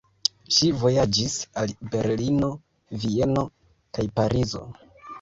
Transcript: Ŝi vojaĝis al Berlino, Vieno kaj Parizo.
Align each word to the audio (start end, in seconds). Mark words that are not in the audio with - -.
Ŝi 0.53 0.69
vojaĝis 0.83 1.35
al 1.63 1.75
Berlino, 1.97 2.51
Vieno 3.07 3.47
kaj 3.97 4.11
Parizo. 4.21 4.69